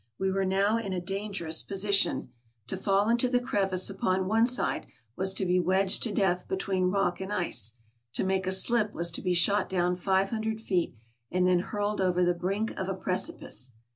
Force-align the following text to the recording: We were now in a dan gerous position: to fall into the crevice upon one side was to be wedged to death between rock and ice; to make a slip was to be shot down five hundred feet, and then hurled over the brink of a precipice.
We 0.17 0.31
were 0.31 0.45
now 0.45 0.77
in 0.79 0.93
a 0.93 0.99
dan 0.99 1.29
gerous 1.31 1.61
position: 1.61 2.31
to 2.65 2.75
fall 2.75 3.07
into 3.07 3.29
the 3.29 3.39
crevice 3.39 3.87
upon 3.87 4.27
one 4.27 4.47
side 4.47 4.87
was 5.15 5.31
to 5.35 5.45
be 5.45 5.59
wedged 5.59 6.01
to 6.01 6.11
death 6.11 6.47
between 6.47 6.85
rock 6.89 7.21
and 7.21 7.31
ice; 7.31 7.73
to 8.13 8.23
make 8.23 8.47
a 8.47 8.51
slip 8.51 8.93
was 8.95 9.11
to 9.11 9.21
be 9.21 9.35
shot 9.35 9.69
down 9.69 9.95
five 9.95 10.31
hundred 10.31 10.59
feet, 10.59 10.95
and 11.29 11.47
then 11.47 11.59
hurled 11.59 12.01
over 12.01 12.25
the 12.25 12.33
brink 12.33 12.71
of 12.79 12.89
a 12.89 12.95
precipice. 12.95 13.73